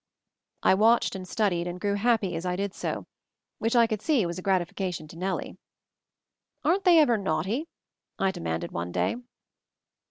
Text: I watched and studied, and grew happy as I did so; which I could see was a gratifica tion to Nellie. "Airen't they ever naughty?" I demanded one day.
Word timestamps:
I 0.63 0.73
watched 0.73 1.13
and 1.13 1.27
studied, 1.27 1.67
and 1.67 1.79
grew 1.79 1.93
happy 1.93 2.35
as 2.35 2.43
I 2.43 2.55
did 2.55 2.73
so; 2.73 3.05
which 3.59 3.75
I 3.75 3.85
could 3.85 4.01
see 4.01 4.25
was 4.25 4.39
a 4.39 4.41
gratifica 4.41 4.91
tion 4.91 5.07
to 5.09 5.15
Nellie. 5.15 5.57
"Airen't 6.65 6.85
they 6.85 6.97
ever 6.97 7.19
naughty?" 7.19 7.67
I 8.17 8.31
demanded 8.31 8.71
one 8.71 8.91
day. 8.91 9.17